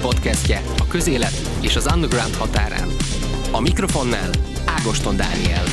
[0.00, 2.88] podcastje a közélet és az underground határán.
[3.52, 4.30] A mikrofonnál
[4.66, 5.64] Ágoston Dániel.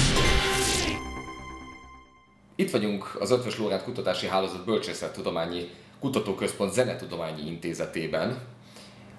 [2.55, 5.69] Itt vagyunk az Ötvös Lórát Kutatási Hálózat Bölcsészettudományi
[5.99, 8.41] Kutatóközpont Zenetudományi Intézetében,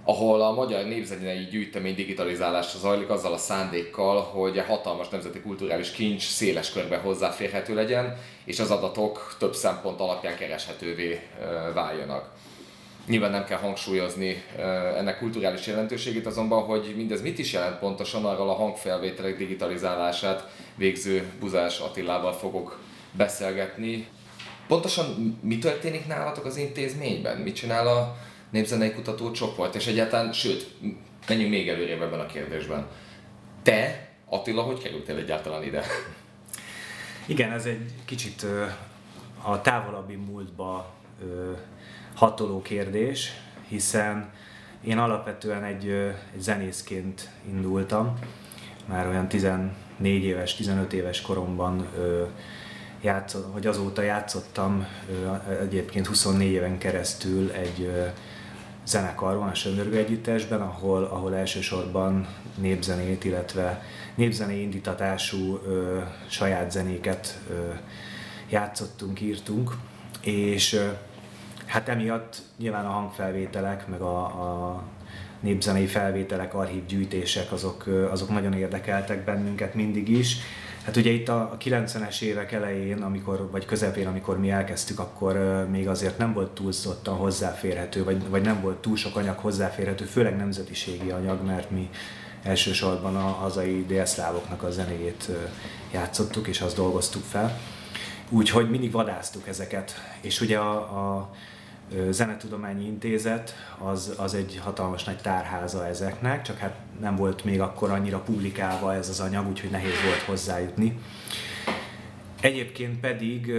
[0.04, 5.91] ahol a magyar népzenei gyűjtemény digitalizálása zajlik azzal a szándékkal, hogy a hatalmas nemzeti kulturális
[5.91, 11.20] kincs széles körben hozzáférhető legyen, és az adatok több szempont alapján kereshetővé
[11.74, 12.34] váljanak.
[13.06, 14.45] Nyilván nem kell hangsúlyozni
[14.96, 21.30] ennek kulturális jelentőségét, azonban, hogy mindez mit is jelent pontosan, arról a hangfelvételek digitalizálását végző
[21.41, 22.80] Buzás Attilával fogok
[23.12, 24.06] beszélgetni.
[24.66, 27.37] Pontosan mi történik nálatok az intézményben?
[27.38, 28.16] Mit csinál a
[28.50, 29.75] népzenei kutató csoport?
[29.75, 30.75] És egyáltalán, sőt,
[31.28, 32.86] menjünk még előrébb ebben a kérdésben.
[33.62, 35.83] Te, Attila, hogy kerültél egyáltalán ide?
[37.27, 38.47] Igen, ez egy kicsit
[39.42, 40.95] a távolabbi múltba
[42.17, 43.33] hatoló kérdés,
[43.69, 44.31] hiszen
[44.84, 45.89] én alapvetően egy,
[46.34, 48.19] egy zenészként indultam,
[48.86, 49.70] már olyan 14
[50.03, 51.89] éves, 15 éves koromban
[53.00, 54.86] játszott, vagy azóta játszottam
[55.61, 57.91] egyébként 24 éven keresztül egy
[58.86, 63.83] zenekarban, a Söndörgő Együttesben, ahol, ahol elsősorban népzenét, illetve
[64.14, 67.73] népzenei indítatású ö, saját zenéket ö,
[68.51, 69.77] játszottunk, írtunk,
[70.23, 70.89] és ö,
[71.67, 74.83] hát emiatt nyilván a hangfelvételek, meg a, a
[75.41, 80.36] népzenei felvételek, archívgyűjtések, azok, azok nagyon érdekeltek bennünket mindig is.
[80.84, 85.89] Hát ugye itt a 90-es évek elején, amikor, vagy közepén, amikor mi elkezdtük, akkor még
[85.89, 91.11] azért nem volt túlzottan hozzáférhető, vagy, vagy nem volt túl sok anyag hozzáférhető, főleg nemzetiségi
[91.11, 91.91] anyag, mert mi
[92.42, 95.30] elsősorban a hazai délszlávoknak a zenéjét
[95.92, 97.58] játszottuk, és azt dolgoztuk fel.
[98.28, 99.95] Úgyhogy mindig vadáztuk ezeket.
[100.20, 101.30] És ugye a, a
[102.11, 107.91] Zenetudományi Intézet az, az egy hatalmas nagy tárháza ezeknek, csak hát nem volt még akkor
[107.91, 110.98] annyira publikálva ez az anyag, úgyhogy nehéz volt hozzájutni.
[112.41, 113.52] Egyébként pedig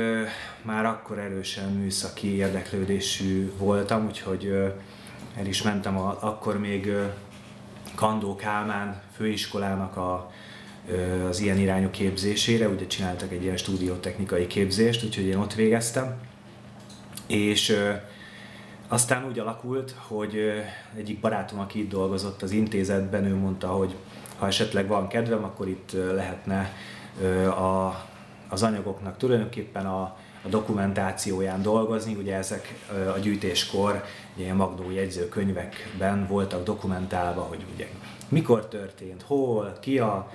[0.62, 4.46] már akkor erősen műszaki érdeklődésű voltam, úgyhogy
[5.38, 6.92] el is mentem a, akkor még
[7.96, 10.32] Kandó Kálmán főiskolának a,
[11.30, 16.16] az ilyen irányú képzésére, ugye csináltak egy ilyen stúdiótechnikai képzést, úgyhogy én ott végeztem.
[17.28, 17.78] És
[18.88, 20.52] aztán úgy alakult, hogy
[20.98, 23.96] egyik barátom, aki itt dolgozott az intézetben, ő mondta, hogy
[24.38, 26.74] ha esetleg van kedvem, akkor itt lehetne
[27.48, 28.06] a,
[28.50, 30.02] az anyagoknak tulajdonképpen a,
[30.44, 32.16] a dokumentációján dolgozni.
[32.16, 34.04] Ugye ezek a gyűjtéskor
[34.36, 37.88] ilyen magnó jegyzőkönyvekben voltak dokumentálva, hogy ugye
[38.30, 40.32] mikor történt, hol, ki a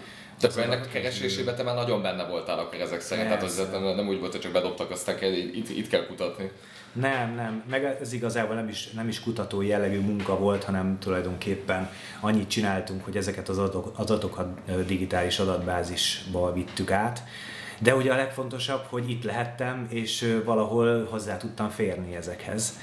[0.48, 3.82] tehát ennek a keresésében te már nagyon benne voltál akkor ezek szerint, tehát az nem,
[3.82, 6.50] nem úgy volt, hogy csak bedobtak, aztán kell, itt, itt kell kutatni.
[6.92, 11.90] Nem, nem, meg ez igazából nem is, nem is kutató jellegű munka volt, hanem tulajdonképpen
[12.20, 14.46] annyit csináltunk, hogy ezeket az, adatok, adatokat
[14.86, 17.22] digitális adatbázisba vittük át.
[17.78, 22.78] De ugye a legfontosabb, hogy itt lehettem, és valahol hozzá tudtam férni ezekhez.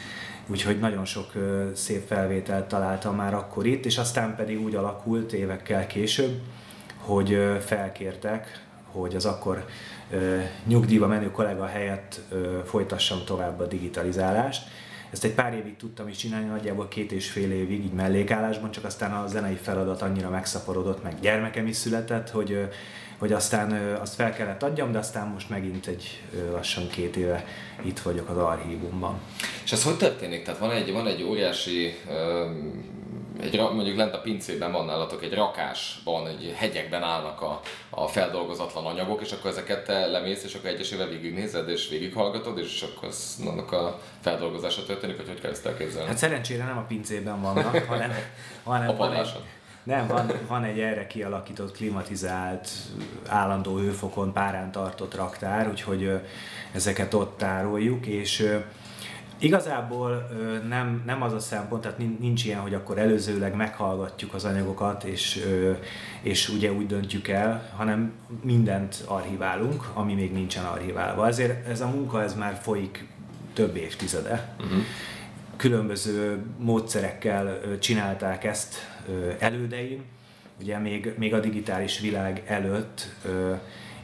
[0.47, 1.31] Úgyhogy nagyon sok
[1.73, 6.41] szép felvételt találtam már akkor itt, és aztán pedig úgy alakult évekkel később,
[7.09, 9.65] hogy felkértek, hogy az akkor
[10.65, 12.21] nyugdíjba menő kollega helyett
[12.65, 14.67] folytassam tovább a digitalizálást.
[15.11, 18.83] Ezt egy pár évig tudtam is csinálni, nagyjából két és fél évig, így mellékállásban, csak
[18.83, 22.67] aztán a zenei feladat annyira megszaporodott, meg gyermekem is született, hogy,
[23.17, 26.21] hogy aztán azt fel kellett adjam, de aztán most megint egy
[26.51, 27.45] lassan két éve
[27.81, 29.19] itt vagyok az archívumban.
[29.63, 30.43] És ez hogy történik?
[30.43, 31.97] Tehát van egy, van egy óriási
[33.53, 38.85] egy, mondjuk lent a pincében van nálatok egy rakásban, egy hegyekben állnak a, a feldolgozatlan
[38.85, 43.09] anyagok, és akkor ezeket te lemész, és akkor egyesével végignézed, és végighallgatod, és akkor
[43.47, 46.07] annak a feldolgozása történik, hogy hogy kell ezt elképzelni?
[46.07, 48.11] Hát szerencsére nem a pincében vannak, hanem,
[48.63, 49.29] hanem van egy,
[49.83, 52.69] nem, van, van egy erre kialakított, klimatizált,
[53.27, 56.11] állandó hőfokon párán tartott raktár, úgyhogy
[56.71, 58.59] ezeket ott tároljuk, és
[59.39, 60.29] Igazából
[60.67, 65.45] nem, nem az a szempont, tehát nincs ilyen, hogy akkor előzőleg meghallgatjuk az anyagokat, és,
[66.21, 68.13] és ugye úgy döntjük el, hanem
[68.43, 71.27] mindent archiválunk, ami még nincsen archiválva.
[71.27, 73.07] Ezért ez a munka ez már folyik
[73.53, 74.55] több évtizede.
[74.59, 74.83] Uh-huh.
[75.55, 78.75] Különböző módszerekkel csinálták ezt
[79.39, 80.03] elődeim,
[80.61, 83.07] ugye még, még a digitális világ előtt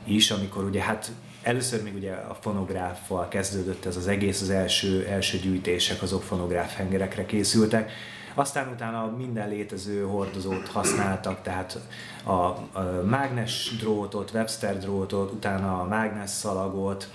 [0.04, 1.12] is, amikor ugye hát
[1.46, 6.76] Először még ugye a fonográffal kezdődött ez az egész, az első, első gyűjtések azok fonográf
[6.76, 7.92] hengerekre készültek.
[8.34, 11.80] Aztán utána minden létező hordozót használtak, tehát
[12.24, 17.10] a, a mágnes drótot, Webster drótot, utána a mágnes szalagot,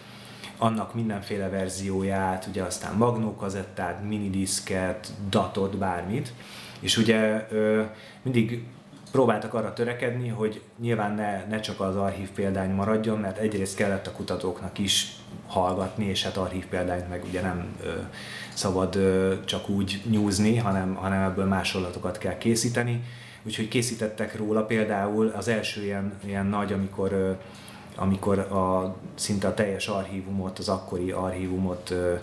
[0.59, 6.33] annak mindenféle verzióját, ugye aztán magnókazettát, minidiszket, datot, bármit.
[6.81, 7.47] És ugye
[8.23, 8.65] mindig
[9.11, 14.07] próbáltak arra törekedni, hogy nyilván ne, ne csak az archív példány maradjon, mert egyrészt kellett
[14.07, 15.17] a kutatóknak is
[15.47, 17.91] hallgatni, és hát archív példányt meg ugye nem ö,
[18.55, 23.05] szabad ö, csak úgy nyúzni, hanem, hanem ebből másolatokat kell készíteni.
[23.43, 27.33] Úgyhogy készítettek róla például az első ilyen, ilyen nagy, amikor ö,
[27.97, 32.15] amikor a, szinte a teljes archívumot, az akkori archívumot ö,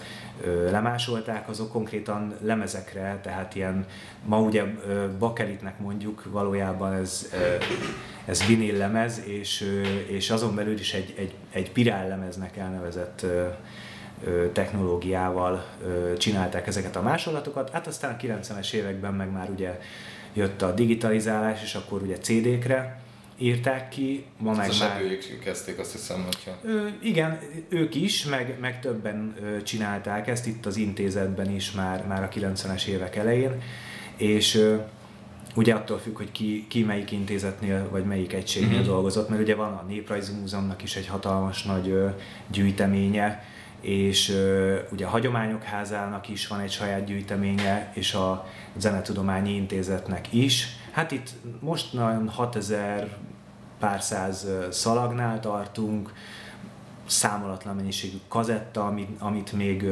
[0.41, 3.85] ö, lemásolták, azok konkrétan lemezekre, tehát ilyen,
[4.25, 7.63] ma ugye ö, bakelitnek mondjuk, valójában ez, ö,
[8.25, 13.21] ez vinil lemez, és, ö, és azon belül is egy, egy, egy pirál lemeznek elnevezett
[13.21, 13.47] ö,
[14.53, 15.65] technológiával
[16.17, 17.69] csinálták ezeket a másolatokat.
[17.69, 19.79] Hát aztán a 90-es években meg már ugye
[20.33, 22.99] jött a digitalizálás, és akkor ugye CD-kre,
[23.38, 24.25] írták ki.
[24.38, 25.01] Ma meg Ez már...
[25.01, 26.57] ők kezdték, azt hiszem, hogyha...
[26.63, 27.39] Ö, igen,
[27.69, 32.28] ők is, meg, meg többen ö, csinálták ezt itt az intézetben is már, már a
[32.28, 33.62] 90-es évek elején,
[34.16, 34.75] és ö,
[35.56, 38.88] ugye attól függ, hogy ki, ki melyik intézetnél, vagy melyik egységnél mm-hmm.
[38.88, 42.10] dolgozott, mert ugye van a Néprajzi Múzeumnak is egy hatalmas nagy ö,
[42.48, 43.44] gyűjteménye,
[43.81, 48.48] és ö, ugye a Hagyományok Házának is van egy saját gyűjteménye, és a
[48.78, 51.29] Zenetudományi Intézetnek is, Hát itt
[51.59, 53.17] most nagyon 6000
[53.79, 56.13] pár száz szalagnál tartunk,
[57.05, 59.85] számolatlan mennyiségű kazetta, amit, amit még,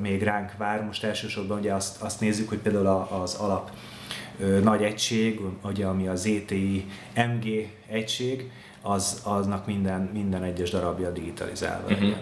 [0.00, 0.84] még ránk vár.
[0.84, 2.86] Most elsősorban ugye azt, azt nézzük, hogy például
[3.22, 3.70] az alap
[4.62, 8.50] nagy egység, ugye, ami a ZTI MG egység,
[8.82, 11.88] az, aznak minden, minden egyes darabja digitalizálva.
[11.88, 12.16] Uh-huh.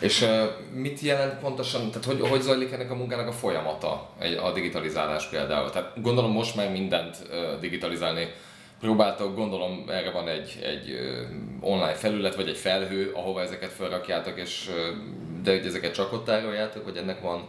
[0.00, 4.10] És uh, mit jelent pontosan, tehát hogy, hogy zajlik ennek a munkának a folyamata,
[4.42, 5.70] a digitalizálás például?
[5.70, 8.32] Tehát gondolom most már mindent uh, digitalizálni
[8.80, 14.38] próbáltok, gondolom erre van egy, egy uh, online felület, vagy egy felhő, ahova ezeket felrakjátok,
[14.38, 14.96] és, uh,
[15.42, 17.48] de hogy ezeket csak ott tároljátok, vagy ennek van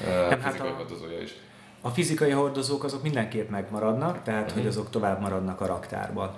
[0.00, 0.76] uh, Nem, fizikai hát a...
[0.76, 1.34] hordozója is?
[1.80, 4.58] A fizikai hordozók azok mindenképp megmaradnak, tehát uh-huh.
[4.58, 6.34] hogy azok tovább maradnak a raktárban.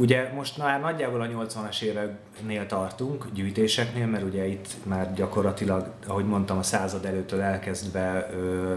[0.00, 6.24] Ugye most már nagyjából a 80-as éveknél tartunk, gyűjtéseknél, mert ugye itt már gyakorlatilag, ahogy
[6.24, 8.74] mondtam, a század előttől elkezdve ö,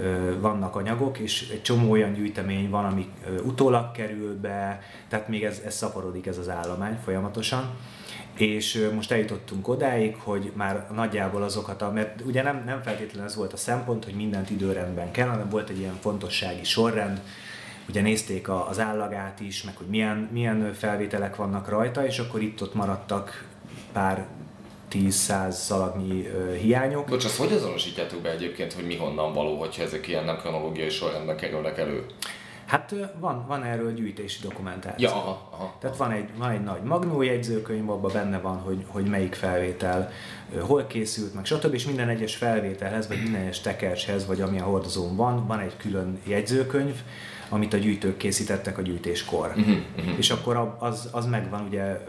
[0.00, 5.28] ö, vannak anyagok, és egy csomó olyan gyűjtemény van, ami ö, utólag kerül be, tehát
[5.28, 7.70] még ez, ez szaporodik ez az állomány folyamatosan.
[8.34, 13.52] És most eljutottunk odáig, hogy már nagyjából azokat, mert ugye nem, nem feltétlenül ez volt
[13.52, 17.20] a szempont, hogy mindent időrendben kell, hanem volt egy ilyen fontossági sorrend,
[17.88, 22.74] ugye nézték az állagát is, meg hogy milyen, milyen felvételek vannak rajta, és akkor itt-ott
[22.74, 23.46] maradtak
[23.92, 24.26] pár
[24.92, 27.08] 10-100 szalagnyi uh, hiányok.
[27.08, 30.88] Bocs, azt hogy azonosítjátok be egyébként, hogy mi honnan való, hogyha ezek ilyen nem kronológiai
[30.88, 32.06] sorrendben kerülnek elő?
[32.68, 35.08] Hát van, van erről gyűjtési dokumentáció.
[35.08, 38.84] Ja, aha, aha, Tehát van egy, van egy nagy magnó jegyzőkönyv, abban benne van, hogy,
[38.86, 40.12] hogy melyik felvétel
[40.60, 41.74] hol készült, meg stb.
[41.74, 45.76] És minden egyes felvételhez, vagy minden egyes tekercshez, vagy ami a hordozón van, van egy
[45.76, 46.94] külön jegyzőkönyv,
[47.48, 49.46] amit a gyűjtők készítettek a gyűjtéskor.
[49.46, 50.18] Uh-huh, uh-huh.
[50.18, 52.04] És akkor az, az megvan ugye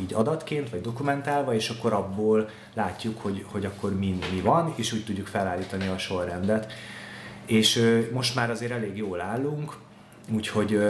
[0.00, 4.92] így adatként, vagy dokumentálva, és akkor abból látjuk, hogy, hogy akkor mi, mi van, és
[4.92, 6.72] úgy tudjuk felállítani a sorrendet.
[7.46, 9.76] És most már azért elég jól állunk,
[10.34, 10.80] úgyhogy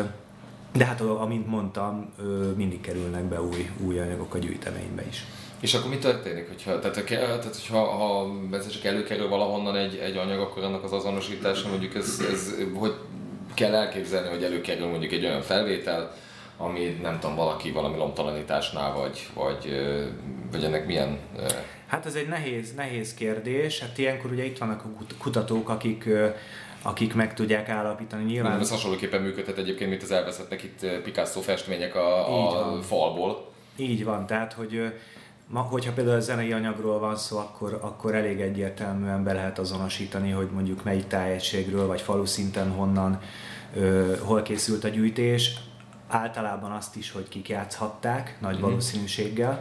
[0.73, 2.13] de hát amint mondtam,
[2.57, 5.25] mindig kerülnek be új, új anyagok a gyűjteménybe is.
[5.61, 10.17] És akkor mi történik, hogyha, tehát, tehát hogyha ha ez csak előkerül valahonnan egy, egy
[10.17, 12.95] anyag, akkor annak az azonosítása mondjuk ez, ez hogy
[13.57, 16.13] kell elképzelni, hogy előkerül mondjuk egy olyan felvétel,
[16.57, 19.81] ami nem tudom, valaki valami lomtalanításnál, vagy, vagy,
[20.53, 21.19] vagy ennek milyen...
[21.87, 23.81] Hát ez egy nehéz, nehéz kérdés.
[23.81, 26.09] Hát ilyenkor ugye itt vannak a kutatók, akik
[26.83, 28.25] akik meg tudják állapítani.
[28.25, 28.53] Nyilván...
[28.53, 33.53] Nem, ez hasonlóképpen működhet egyébként, mint az elveszettnek itt Picasso festmények a, a falból.
[33.77, 34.93] Így van, tehát hogy
[35.49, 40.31] ma, hogyha például a zenei anyagról van szó, akkor, akkor elég egyértelműen be lehet azonosítani,
[40.31, 43.21] hogy mondjuk melyik tájegységről, vagy falu szinten honnan,
[43.75, 45.61] ö, hol készült a gyűjtés.
[46.09, 48.61] Általában azt is, hogy kik játszhatták, nagy mm.
[48.61, 49.61] valószínűséggel.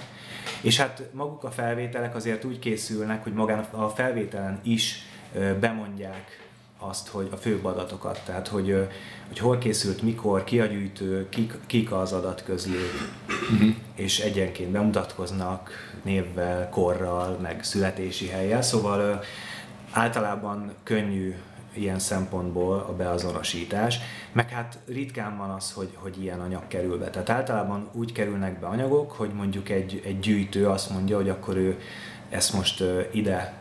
[0.62, 6.45] És hát maguk a felvételek azért úgy készülnek, hogy magán a felvételen is ö, bemondják
[6.90, 8.88] azt, hogy a főbb adatokat, tehát hogy,
[9.28, 13.12] hogy hol készült, mikor, ki a gyűjtő, kik, kik az adatközlők,
[13.52, 13.76] uh-huh.
[13.96, 15.70] és egyenként bemutatkoznak
[16.04, 19.24] névvel, korral, meg születési helyel, szóval
[19.92, 21.36] általában könnyű
[21.74, 24.00] ilyen szempontból a beazonosítás,
[24.32, 27.10] meg hát ritkán van az, hogy, hogy ilyen anyag kerül be.
[27.10, 31.56] Tehát általában úgy kerülnek be anyagok, hogy mondjuk egy, egy gyűjtő azt mondja, hogy akkor
[31.56, 31.80] ő
[32.30, 33.54] ezt most ide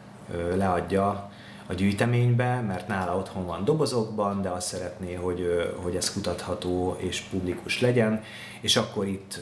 [0.54, 1.32] leadja
[1.66, 7.20] a gyűjteménybe, mert nála otthon van dobozokban, de azt szeretné, hogy, hogy ez kutatható és
[7.20, 8.22] publikus legyen,
[8.60, 9.40] és akkor itt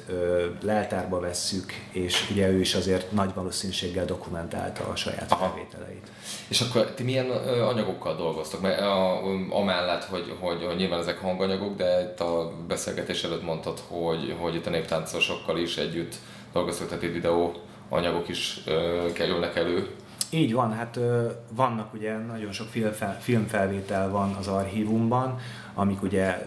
[0.63, 5.47] leltárba vesszük, és ugye ő is azért nagy valószínűséggel dokumentálta a saját Aha.
[5.47, 6.11] felvételeit.
[6.49, 8.61] És akkor ti milyen anyagokkal dolgoztok?
[8.61, 13.81] Mert a, amellett, hogy, hogy, hogy nyilván ezek hanganyagok, de itt a beszélgetés előtt mondtad,
[13.89, 16.15] hogy, hogy itt a néptáncosokkal is együtt
[16.53, 17.53] dolgoztok, tehát itt videó
[17.89, 19.89] anyagok is ö, kerülnek elő.
[20.35, 20.99] Így van, hát
[21.51, 25.39] vannak ugye nagyon sok filmfel, filmfelvétel van az archívumban,
[25.75, 26.47] amik ugye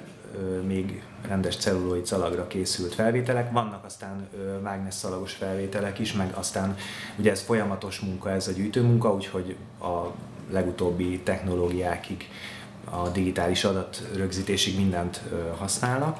[0.68, 4.28] még rendes celluloid szalagra készült felvételek, vannak aztán
[4.64, 6.76] mágnes szalagos felvételek is, meg aztán
[7.18, 10.12] ugye ez folyamatos munka, ez a gyűjtőmunka, úgyhogy a
[10.52, 12.30] legutóbbi technológiákig,
[12.90, 15.22] a digitális adatrögzítésig mindent
[15.58, 16.20] használnak.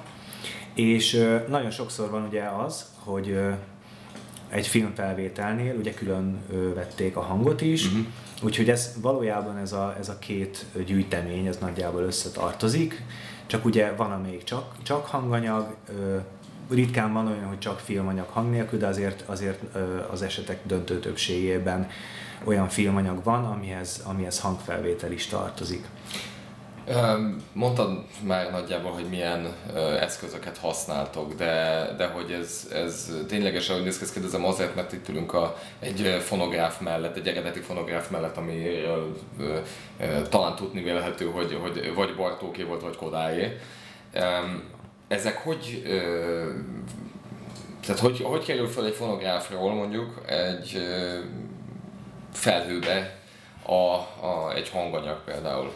[0.74, 3.40] És nagyon sokszor van ugye az, hogy
[4.50, 6.38] egy filmfelvételnél ugye külön
[6.74, 8.06] vették a hangot is, uh-huh.
[8.44, 13.04] úgyhogy ez valójában ez a, ez a két gyűjtemény, ez nagyjából összetartozik,
[13.46, 15.76] csak ugye van, amelyik csak, csak hanganyag,
[16.70, 19.62] ritkán van olyan, hogy csak filmanyag hang nélkül, de azért, azért
[20.12, 21.90] az esetek döntő többségében
[22.44, 25.86] olyan filmanyag van, amihez, amihez hangfelvétel is tartozik.
[27.54, 29.54] Mondtad már nagyjából, hogy milyen
[30.00, 35.10] eszközöket használtok, de, de hogy ez, ez ténylegesen, hogy néz ki, kérdezem azért, mert itt
[35.10, 38.82] ülünk a, egy fonográf mellett, egy eredeti fonográf mellett, ami
[40.30, 43.58] talán tudni vélhető, hogy, hogy vagy Bartóké volt, vagy Kodáé.
[45.08, 45.84] Ezek hogy,
[47.86, 50.78] tehát hogy, hogy kerül fel egy fonográfról mondjuk egy
[52.34, 53.20] felhőbe
[53.66, 55.72] a, a, egy hanganyag például?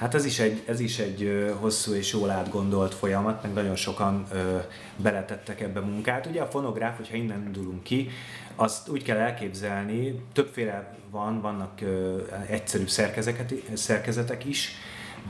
[0.00, 4.26] Hát ez is egy, ez is egy hosszú és jól átgondolt folyamat, meg nagyon sokan
[4.32, 4.58] ö,
[4.96, 6.26] beletettek ebbe munkát.
[6.26, 8.08] Ugye a fonográf, hogyha innen indulunk ki,
[8.54, 12.88] azt úgy kell elképzelni, többféle van, vannak ö, egyszerűbb
[13.74, 14.72] szerkezetek is,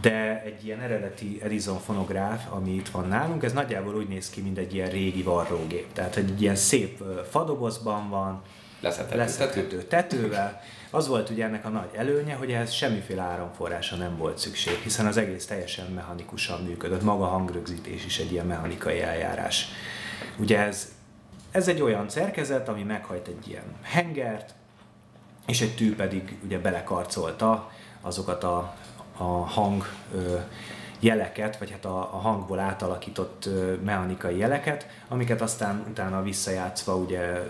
[0.00, 4.40] de egy ilyen eredeti Edison fonográf, ami itt van nálunk, ez nagyjából úgy néz ki,
[4.40, 5.92] mint egy ilyen régi varrógép.
[5.92, 8.42] Tehát egy ilyen szép fadobozban van,
[8.80, 10.60] leszethető, leszethető tetővel,
[10.90, 15.06] az volt ugye ennek a nagy előnye, hogy ehhez semmiféle áramforrása nem volt szükség, hiszen
[15.06, 17.02] az egész teljesen mechanikusan működött.
[17.02, 19.68] Maga a hangrögzítés is egy ilyen mechanikai eljárás.
[20.38, 20.92] Ugye ez,
[21.50, 24.54] ez egy olyan szerkezet, ami meghajt egy ilyen hengert,
[25.46, 27.70] és egy tű pedig ugye belekarcolta
[28.00, 28.76] azokat a,
[29.16, 30.38] a hang ö,
[31.00, 33.48] jeleket, vagy hát a, a hangból átalakított
[33.84, 37.48] mechanikai jeleket, amiket aztán utána visszajátszva ugye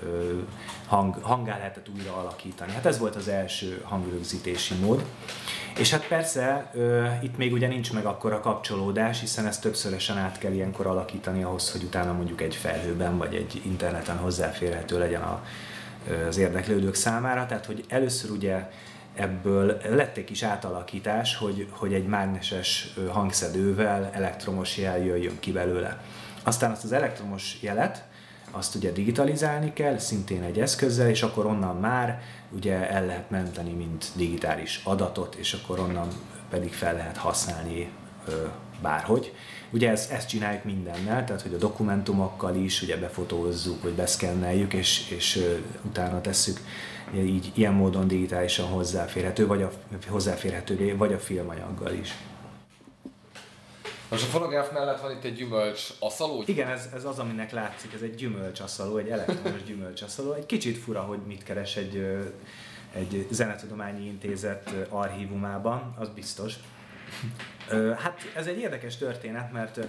[0.87, 2.73] hang, hangá lehetett újra alakítani.
[2.73, 5.04] Hát ez volt az első hangrögzítési mód.
[5.78, 6.73] És hát persze
[7.23, 11.42] itt még ugye nincs meg akkor a kapcsolódás, hiszen ezt többszörösen át kell ilyenkor alakítani
[11.42, 15.45] ahhoz, hogy utána mondjuk egy felhőben vagy egy interneten hozzáférhető legyen a,
[16.28, 17.47] az érdeklődők számára.
[17.47, 18.71] Tehát, hogy először ugye
[19.20, 26.00] ebből lett egy kis átalakítás, hogy, hogy egy mágneses hangszedővel elektromos jel jöjjön ki belőle.
[26.42, 28.04] Aztán azt az elektromos jelet,
[28.50, 33.72] azt ugye digitalizálni kell, szintén egy eszközzel, és akkor onnan már ugye el lehet menteni,
[33.72, 36.08] mint digitális adatot, és akkor onnan
[36.50, 37.90] pedig fel lehet használni
[38.28, 38.32] ö,
[38.82, 39.34] bárhogy.
[39.72, 45.10] Ugye ezt, ezt csináljuk mindennel, tehát hogy a dokumentumokkal is ugye befotózzuk, vagy beszkenneljük, és,
[45.10, 45.46] és
[45.82, 46.60] utána tesszük
[47.14, 49.70] így ilyen módon digitálisan hozzáférhető, vagy a,
[50.08, 52.14] hozzáférhetővé, vagy a filmanyaggal is.
[54.10, 56.42] Most a fonográf mellett van itt egy gyümölcs aszaló?
[56.46, 60.32] Igen, ez, ez az, aminek látszik, ez egy gyümölcs aszaló, egy elektromos gyümölcs aszaló.
[60.32, 62.06] Egy kicsit fura, hogy mit keres egy,
[62.94, 66.54] egy zenetudományi intézet archívumában, az biztos.
[67.97, 69.81] Hát ez egy érdekes történet, mert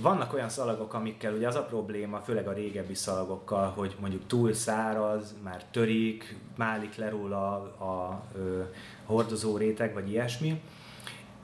[0.00, 4.52] vannak olyan szalagok, amikkel ugye az a probléma, főleg a régebbi szalagokkal, hogy mondjuk túl
[4.52, 8.10] száraz, már törik, málik le róla a, a,
[9.06, 10.60] a hordozó réteg, vagy ilyesmi.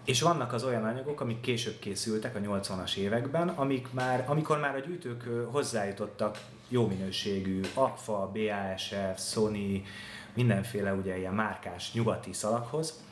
[0.04, 4.74] És vannak az olyan anyagok, amik később készültek a 80-as években, amik már, amikor már
[4.74, 6.38] a gyűjtők hozzájutottak
[6.68, 9.86] jó minőségű AKFA, BASF, Sony,
[10.34, 13.02] mindenféle ugye ilyen márkás nyugati szalaghoz,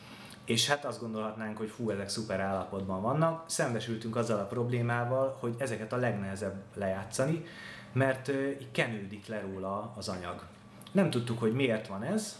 [0.44, 3.44] és hát azt gondolhatnánk, hogy fú, ezek szuper állapotban vannak.
[3.46, 7.44] Szembesültünk azzal a problémával, hogy ezeket a legnehezebb lejátszani,
[7.92, 8.30] mert
[8.72, 10.44] kenődik le róla az anyag.
[10.92, 12.38] Nem tudtuk, hogy miért van ez,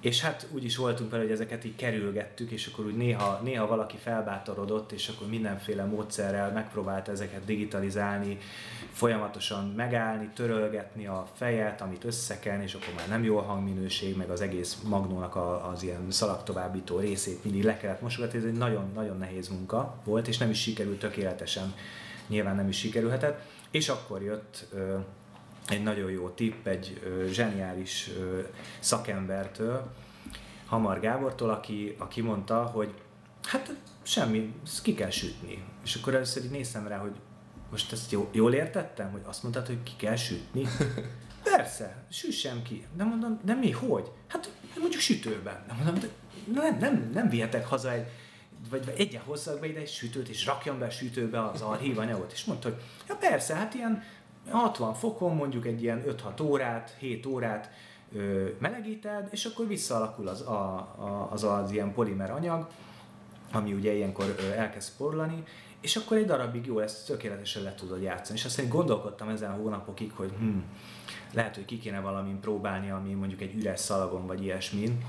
[0.00, 3.66] és hát úgy is voltunk vele, hogy ezeket így kerülgettük, és akkor úgy néha, néha
[3.66, 8.38] valaki felbátorodott, és akkor mindenféle módszerrel megpróbált ezeket digitalizálni,
[8.92, 14.30] folyamatosan megállni, törölgetni a fejet, amit összeken, és akkor már nem jó a hangminőség, meg
[14.30, 18.38] az egész magnónak a, az ilyen szalagtovábbító részét mindig le kellett mosogatni.
[18.38, 21.74] Ez egy nagyon-nagyon nehéz munka volt, és nem is sikerült tökéletesen,
[22.26, 23.40] nyilván nem is sikerülhetett.
[23.70, 24.66] És akkor jött
[25.70, 27.00] egy nagyon jó tipp egy
[27.30, 28.10] zseniális
[28.78, 29.92] szakembertől,
[30.66, 32.94] Hamar Gábortól, aki, aki mondta, hogy
[33.42, 35.64] hát semmi, ezt ki kell sütni.
[35.84, 37.14] És akkor először így néztem rá, hogy
[37.70, 40.66] most ezt jó, jól értettem, hogy azt mondtad, hogy ki kell sütni?
[41.42, 42.86] Persze, süssem ki.
[42.96, 44.10] De mondom, de mi, hogy?
[44.26, 45.64] Hát mondjuk sütőben.
[45.66, 46.08] De mondom, de
[46.60, 48.06] nem, nem, nem vihetek haza egy,
[48.70, 51.98] vagy, vagy egyen hozzak be ide egy sütőt, és rakjam be a sütőbe az archív
[51.98, 52.32] anyagot.
[52.32, 54.02] És mondta, hogy ja persze, hát ilyen
[54.48, 56.04] 60 fokon mondjuk egy ilyen
[56.36, 57.70] 5-6 órát, 7 órát
[58.12, 62.68] ö, melegíted, és akkor visszaalakul az, a, a, az, az ilyen polimer anyag,
[63.52, 65.44] ami ugye ilyenkor ö, elkezd porlani,
[65.80, 68.38] és akkor egy darabig jó ezt tökéletesen le tudod játszani.
[68.38, 70.58] És aztán gondolkodtam ezen a hónapokig, hogy hm,
[71.32, 75.04] lehet, hogy ki kéne valamin próbálni, ami mondjuk egy üres szalagon vagy ilyesmin.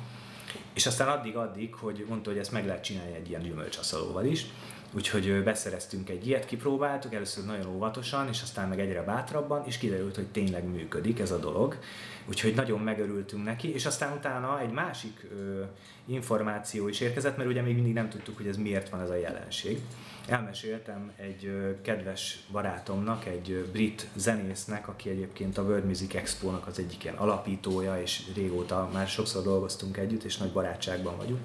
[0.73, 4.45] És aztán addig-addig, hogy mondta, hogy ezt meg lehet csinálni egy ilyen gyümölcsaszalóval is.
[4.93, 10.15] Úgyhogy beszereztünk egy ilyet, kipróbáltuk, először nagyon óvatosan, és aztán meg egyre bátrabban, és kiderült,
[10.15, 11.77] hogy tényleg működik ez a dolog.
[12.25, 15.63] Úgyhogy nagyon megörültünk neki, és aztán utána egy másik ö,
[16.05, 19.15] információ is érkezett, mert ugye még mindig nem tudtuk, hogy ez miért van ez a
[19.15, 19.79] jelenség.
[20.27, 26.67] Elmeséltem egy ö, kedves barátomnak, egy ö, brit zenésznek, aki egyébként a World Music Expo-nak
[26.67, 31.41] az egyik ilyen alapítója, és régóta már sokszor dolgoztunk együtt, és nagy barátságban vagyunk.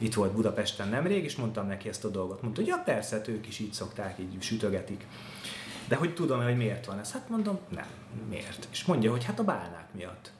[0.00, 2.42] Itt volt Budapesten nemrég, és mondtam neki ezt a dolgot.
[2.42, 5.06] Mondta, hogy ja persze, hát ők is így szokták, így sütögetik.
[5.88, 7.12] De hogy tudom hogy miért van ez?
[7.12, 7.86] Hát mondom, nem,
[8.28, 8.68] miért?
[8.70, 10.32] És mondja, hogy hát a bálnák miatt.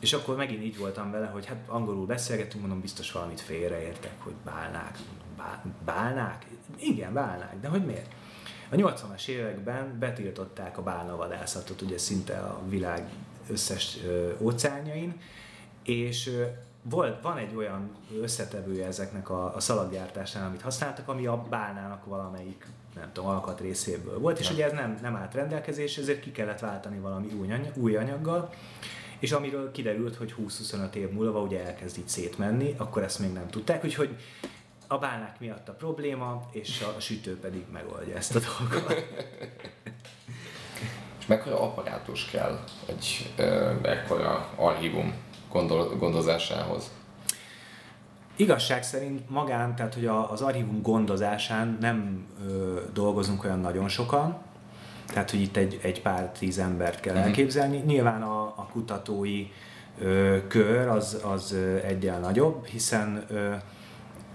[0.00, 4.34] És akkor megint így voltam vele, hogy hát angolul beszélgetünk, mondom, biztos valamit félreértek, hogy
[4.44, 4.98] bálnák.
[5.36, 6.46] Bá, bálnák?
[6.78, 8.12] Igen, bálnák, de hogy miért?
[8.70, 13.08] A 80-as években betiltották a bálnavadászatot, ugye szinte a világ
[13.50, 13.98] összes
[14.38, 15.20] óceánjain,
[15.82, 16.30] és
[16.82, 17.90] volt, van egy olyan
[18.22, 24.38] összetevője ezeknek a, a szalaggyártásán, amit használtak, ami a bálnának valamelyik nem tudom, alkatrészéből volt,
[24.38, 27.96] és ugye ez nem, nem állt rendelkezés, ezért ki kellett váltani valami új, anyag, új
[27.96, 28.50] anyaggal,
[29.18, 33.48] és amiről kiderült, hogy 20-25 év múlva ugye elkezd így szétmenni, akkor ezt még nem
[33.48, 34.16] tudták, úgyhogy
[34.86, 39.04] a bálnák miatt a probléma, és a, sütő pedig megoldja ezt a dolgot.
[41.18, 43.32] és mekkora apparátus kell egy
[43.82, 45.14] ekkora archívum
[45.52, 46.90] gondol, gondozásához?
[48.36, 54.36] Igazság szerint magán, tehát hogy az archívum gondozásán nem ö, dolgozunk olyan nagyon sokan,
[55.06, 57.22] tehát hogy itt egy, egy pár tíz embert kell mm-hmm.
[57.22, 57.76] elképzelni.
[57.86, 59.46] Nyilván a, a kutatói
[60.00, 63.54] ö, kör az, az egyel nagyobb, hiszen ö,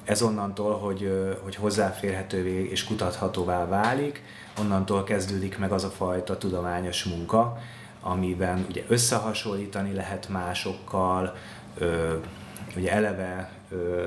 [0.04, 4.24] ez onnantól, hogy, ö, hogy hozzáférhetővé és kutathatóvá válik,
[4.60, 7.58] onnantól kezdődik meg az a fajta tudományos munka,
[8.04, 11.36] amiben ugye összehasonlítani lehet másokkal,
[11.78, 12.18] ö,
[12.76, 14.06] ugye eleve ö,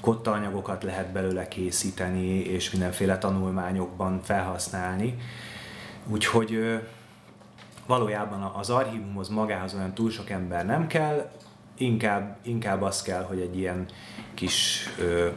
[0.00, 5.18] kottaanyagokat lehet belőle készíteni, és mindenféle tanulmányokban felhasználni.
[6.06, 6.76] Úgyhogy ö,
[7.86, 11.30] valójában az archívumhoz magához olyan túl sok ember nem kell,
[11.76, 13.86] inkább, inkább az kell, hogy egy ilyen
[14.34, 15.28] kis ö,